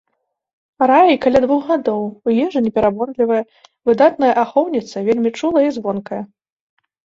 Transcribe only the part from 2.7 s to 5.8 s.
пераборлівая, выдатная ахоўніца, вельмі чулая і